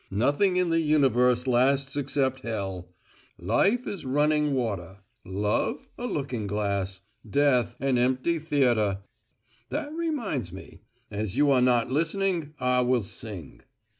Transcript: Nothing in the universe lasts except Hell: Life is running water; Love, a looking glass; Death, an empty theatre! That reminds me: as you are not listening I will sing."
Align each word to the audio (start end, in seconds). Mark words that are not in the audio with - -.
Nothing 0.09 0.55
in 0.57 0.71
the 0.71 0.81
universe 0.81 1.45
lasts 1.45 1.95
except 1.95 2.39
Hell: 2.39 2.89
Life 3.37 3.85
is 3.85 4.03
running 4.03 4.55
water; 4.55 4.97
Love, 5.23 5.87
a 5.95 6.07
looking 6.07 6.47
glass; 6.47 7.01
Death, 7.29 7.75
an 7.79 7.99
empty 7.99 8.39
theatre! 8.39 9.01
That 9.69 9.93
reminds 9.93 10.51
me: 10.51 10.81
as 11.11 11.37
you 11.37 11.51
are 11.51 11.61
not 11.61 11.91
listening 11.91 12.55
I 12.59 12.81
will 12.81 13.03
sing." 13.03 13.61